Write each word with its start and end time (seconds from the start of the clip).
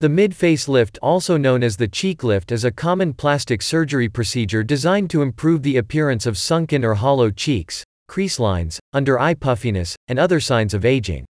The 0.00 0.08
mid-face 0.08 0.68
lift 0.68 0.96
also 1.02 1.36
known 1.36 1.64
as 1.64 1.76
the 1.76 1.88
cheek 1.88 2.22
lift 2.22 2.52
is 2.52 2.64
a 2.64 2.70
common 2.70 3.12
plastic 3.12 3.60
surgery 3.60 4.08
procedure 4.08 4.62
designed 4.62 5.10
to 5.10 5.22
improve 5.22 5.64
the 5.64 5.76
appearance 5.76 6.24
of 6.24 6.38
sunken 6.38 6.84
or 6.84 6.94
hollow 6.94 7.32
cheeks, 7.32 7.82
crease 8.06 8.38
lines, 8.38 8.78
under-eye 8.92 9.34
puffiness, 9.34 9.96
and 10.06 10.16
other 10.16 10.38
signs 10.38 10.72
of 10.72 10.84
aging. 10.84 11.24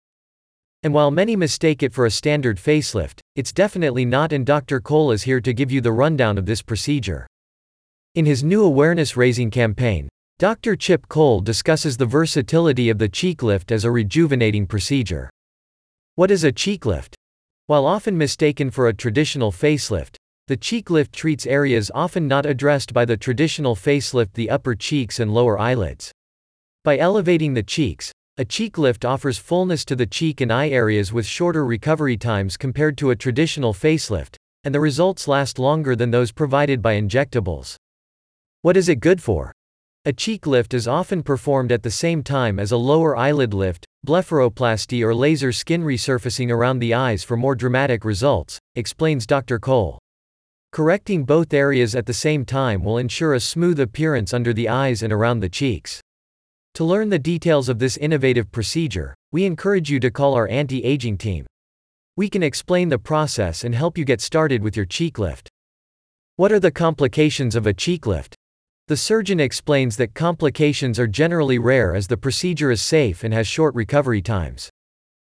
And 0.83 0.93
while 0.93 1.11
many 1.11 1.35
mistake 1.35 1.83
it 1.83 1.95
for 1.95 2.05
a 2.05 2.11
standard 2.11 2.59
facelift, 2.59 3.21
it's 3.37 3.55
definitely 3.55 4.05
not 4.05 4.35
and 4.35 4.45
Dr. 4.45 4.81
Cole 4.81 5.13
is 5.13 5.23
here 5.23 5.41
to 5.41 5.55
give 5.55 5.73
you 5.73 5.81
the 5.81 5.93
rundown 5.93 6.37
of 6.37 6.45
this 6.45 6.61
procedure. 6.61 7.27
In 8.17 8.27
his 8.27 8.45
new 8.45 8.63
awareness-raising 8.63 9.51
campaign, 9.51 10.11
Dr. 10.39 10.77
Chip 10.77 11.09
Cole 11.09 11.41
discusses 11.41 11.97
the 11.97 12.05
versatility 12.05 12.91
of 12.91 12.99
the 12.99 13.09
cheek 13.09 13.43
lift 13.43 13.73
as 13.73 13.87
a 13.87 13.91
rejuvenating 13.91 14.67
procedure. 14.67 15.31
What 16.17 16.31
is 16.31 16.45
a 16.45 16.53
cheek 16.53 16.85
lift? 16.85 17.18
While 17.69 17.85
often 17.85 18.17
mistaken 18.17 18.71
for 18.71 18.89
a 18.89 18.95
traditional 18.95 19.53
facelift, 19.53 20.17
the 20.47 20.57
cheek 20.57 20.89
lift 20.89 21.13
treats 21.13 21.47
areas 21.47 21.91
often 21.95 22.27
not 22.27 22.47
addressed 22.47 22.95
by 22.95 23.05
the 23.05 23.19
traditional 23.19 23.77
facelift 23.77 24.33
the 24.33 24.49
upper 24.49 24.75
cheeks 24.75 25.21
and 25.21 25.35
lower 25.35 25.59
eyelids. 25.59 26.11
By 26.83 26.97
elevating 26.97 27.53
the 27.53 27.63
cheeks, 27.63 28.11
a 28.39 28.47
cheek 28.47 28.79
lift 28.79 29.05
offers 29.05 29.37
fullness 29.37 29.85
to 29.85 29.97
the 29.97 30.07
cheek 30.07 30.41
and 30.41 30.51
eye 30.51 30.71
areas 30.71 31.13
with 31.13 31.27
shorter 31.27 31.63
recovery 31.63 32.17
times 32.17 32.57
compared 32.57 32.97
to 32.97 33.11
a 33.11 33.17
traditional 33.17 33.75
facelift, 33.75 34.37
and 34.65 34.75
the 34.75 34.81
results 34.81 35.29
last 35.29 35.59
longer 35.59 35.95
than 35.95 36.11
those 36.11 36.33
provided 36.33 36.81
by 36.81 36.99
injectables. 36.99 37.77
What 38.63 38.79
is 38.79 38.89
it 38.89 39.01
good 39.01 39.23
for? 39.23 39.53
A 40.09 40.13
cheek 40.15 40.47
lift 40.47 40.73
is 40.73 40.89
often 40.89 41.23
performed 41.23 41.71
at 41.71 41.83
the 41.83 41.91
same 41.91 42.23
time 42.23 42.59
as 42.59 42.73
a 42.73 42.79
lower 42.79 43.15
eyelid 43.15 43.53
lift, 43.53 43.85
blepharoplasty 44.07 45.03
or 45.05 45.15
laser 45.15 45.53
skin 45.53 45.83
resurfacing 45.83 46.51
around 46.51 46.79
the 46.79 46.95
eyes 46.95 47.23
for 47.23 47.37
more 47.37 47.55
dramatic 47.55 48.07
results, 48.07 48.59
explains 48.75 49.27
Dr. 49.27 49.59
Cole. 49.59 49.99
Correcting 50.73 51.27
both 51.27 51.53
areas 51.53 51.95
at 51.95 52.07
the 52.07 52.15
same 52.15 52.47
time 52.47 52.83
will 52.83 52.97
ensure 52.97 53.35
a 53.35 53.39
smooth 53.39 53.79
appearance 53.79 54.33
under 54.33 54.55
the 54.55 54.67
eyes 54.67 55.03
and 55.03 55.13
around 55.13 55.41
the 55.41 55.49
cheeks. 55.51 56.01
To 56.77 56.85
learn 56.85 57.11
the 57.11 57.19
details 57.19 57.69
of 57.69 57.79
this 57.79 57.99
innovative 57.99 58.51
procedure, 58.51 59.15
we 59.31 59.45
encourage 59.45 59.91
you 59.91 60.01
to 60.01 60.11
call 60.11 60.33
our 60.33 60.49
anti-aging 60.49 61.19
team. 61.19 61.45
We 62.17 62.31
can 62.31 62.43
explain 62.43 62.89
the 62.89 62.99
process 62.99 63.63
and 63.63 63.75
help 63.75 63.99
you 63.99 64.07
get 64.07 64.23
started 64.23 64.63
with 64.63 64.75
your 64.75 64.87
cheek 64.87 65.19
lift. 65.19 65.51
What 66.37 66.51
are 66.51 66.61
the 66.61 66.71
complications 66.71 67.55
of 67.55 67.67
a 67.67 67.75
cheek 67.75 68.07
lift? 68.07 68.38
The 68.89 68.97
surgeon 68.97 69.39
explains 69.39 69.99
that 69.99 70.15
complications 70.15 70.99
are 70.99 71.07
generally 71.07 71.59
rare 71.59 71.95
as 71.95 72.07
the 72.07 72.17
procedure 72.17 72.71
is 72.71 72.81
safe 72.81 73.23
and 73.23 73.35
has 73.35 73.47
short 73.47 73.75
recovery 73.75 74.23
times. 74.23 74.71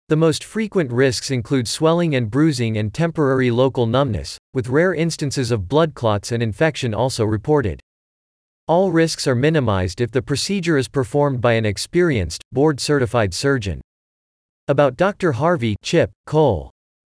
The 0.08 0.16
most 0.16 0.42
frequent 0.42 0.90
risks 0.90 1.30
include 1.30 1.68
swelling 1.68 2.16
and 2.16 2.28
bruising 2.28 2.76
and 2.76 2.92
temporary 2.92 3.52
local 3.52 3.86
numbness, 3.86 4.38
with 4.54 4.70
rare 4.70 4.92
instances 4.92 5.52
of 5.52 5.68
blood 5.68 5.94
clots 5.94 6.32
and 6.32 6.42
infection 6.42 6.92
also 6.92 7.24
reported. 7.24 7.78
All 8.66 8.90
risks 8.90 9.24
are 9.28 9.36
minimized 9.36 10.00
if 10.00 10.10
the 10.10 10.20
procedure 10.20 10.76
is 10.76 10.88
performed 10.88 11.40
by 11.40 11.52
an 11.52 11.64
experienced, 11.64 12.42
board 12.50 12.80
certified 12.80 13.32
surgeon. 13.32 13.80
About 14.66 14.96
Dr. 14.96 15.30
Harvey 15.30 15.76
Chip 15.80 16.10
Cole. 16.26 16.72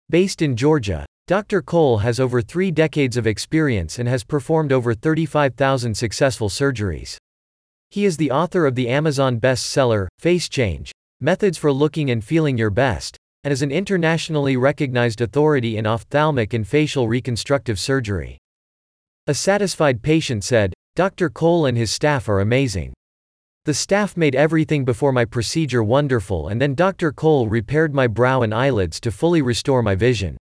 Based 0.09 0.41
in 0.41 0.55
Georgia, 0.55 1.05
Dr. 1.29 1.61
Cole 1.61 1.99
has 1.99 2.19
over 2.19 2.41
three 2.41 2.71
decades 2.71 3.15
of 3.15 3.27
experience 3.27 3.99
and 3.99 4.09
has 4.09 4.23
performed 4.23 4.71
over 4.71 4.95
35,000 4.95 5.93
successful 5.93 6.49
surgeries. 6.49 7.17
He 7.91 8.03
is 8.05 8.17
the 8.17 8.31
author 8.31 8.65
of 8.65 8.73
the 8.73 8.89
Amazon 8.89 9.39
bestseller, 9.39 10.07
Face 10.17 10.49
Change 10.49 10.91
Methods 11.21 11.55
for 11.55 11.71
Looking 11.71 12.09
and 12.09 12.23
Feeling 12.23 12.57
Your 12.57 12.71
Best, 12.71 13.15
and 13.43 13.51
is 13.51 13.61
an 13.61 13.69
internationally 13.69 14.57
recognized 14.57 15.21
authority 15.21 15.77
in 15.77 15.85
ophthalmic 15.85 16.55
and 16.55 16.67
facial 16.67 17.07
reconstructive 17.07 17.77
surgery. 17.77 18.39
A 19.27 19.35
satisfied 19.35 20.01
patient 20.01 20.43
said, 20.43 20.73
Dr. 20.95 21.29
Cole 21.29 21.67
and 21.67 21.77
his 21.77 21.91
staff 21.91 22.27
are 22.27 22.39
amazing. 22.39 22.91
The 23.65 23.75
staff 23.75 24.17
made 24.17 24.33
everything 24.33 24.83
before 24.83 25.11
my 25.11 25.25
procedure 25.25 25.83
wonderful, 25.83 26.47
and 26.47 26.59
then 26.59 26.73
Dr. 26.73 27.11
Cole 27.11 27.47
repaired 27.47 27.93
my 27.93 28.07
brow 28.07 28.41
and 28.41 28.51
eyelids 28.51 28.99
to 29.01 29.11
fully 29.11 29.43
restore 29.43 29.83
my 29.83 29.93
vision. 29.93 30.35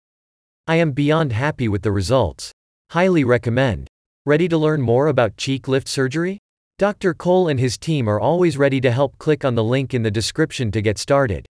I 0.70 0.76
am 0.76 0.92
beyond 0.92 1.32
happy 1.32 1.70
with 1.70 1.84
the 1.84 1.94
results. 1.94 2.52
Highly 2.92 3.24
recommend. 3.24 3.88
Ready 4.26 4.50
to 4.50 4.58
learn 4.58 4.82
more 4.82 5.08
about 5.08 5.38
cheek 5.38 5.70
lift 5.70 5.88
surgery? 5.88 6.40
Dr. 6.78 7.14
Cole 7.14 7.48
and 7.48 7.58
his 7.58 7.78
team 7.78 8.10
are 8.10 8.20
always 8.20 8.58
ready 8.58 8.82
to 8.82 8.92
help 8.92 9.18
click 9.18 9.46
on 9.46 9.56
the 9.56 9.64
link 9.64 9.94
in 9.94 10.04
the 10.04 10.12
description 10.12 10.70
to 10.72 10.82
get 10.82 10.98
started. 10.98 11.46